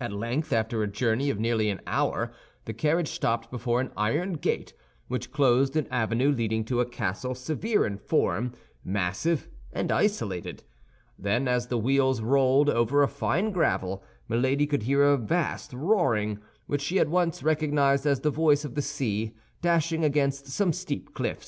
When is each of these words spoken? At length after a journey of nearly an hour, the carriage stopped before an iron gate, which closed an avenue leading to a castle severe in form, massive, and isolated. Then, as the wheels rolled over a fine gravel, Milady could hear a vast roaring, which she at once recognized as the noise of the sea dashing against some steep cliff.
At 0.00 0.12
length 0.12 0.52
after 0.52 0.84
a 0.84 0.86
journey 0.86 1.30
of 1.30 1.40
nearly 1.40 1.68
an 1.68 1.80
hour, 1.84 2.30
the 2.64 2.72
carriage 2.72 3.08
stopped 3.08 3.50
before 3.50 3.80
an 3.80 3.90
iron 3.96 4.34
gate, 4.34 4.72
which 5.08 5.32
closed 5.32 5.74
an 5.74 5.88
avenue 5.90 6.30
leading 6.30 6.64
to 6.66 6.78
a 6.78 6.86
castle 6.86 7.34
severe 7.34 7.84
in 7.84 7.98
form, 7.98 8.52
massive, 8.84 9.48
and 9.72 9.90
isolated. 9.90 10.62
Then, 11.18 11.48
as 11.48 11.66
the 11.66 11.76
wheels 11.76 12.20
rolled 12.20 12.70
over 12.70 13.02
a 13.02 13.08
fine 13.08 13.50
gravel, 13.50 14.04
Milady 14.28 14.64
could 14.68 14.84
hear 14.84 15.02
a 15.02 15.16
vast 15.16 15.72
roaring, 15.72 16.38
which 16.68 16.82
she 16.82 17.00
at 17.00 17.08
once 17.08 17.42
recognized 17.42 18.06
as 18.06 18.20
the 18.20 18.30
noise 18.30 18.64
of 18.64 18.76
the 18.76 18.82
sea 18.82 19.34
dashing 19.60 20.04
against 20.04 20.46
some 20.46 20.72
steep 20.72 21.14
cliff. 21.14 21.42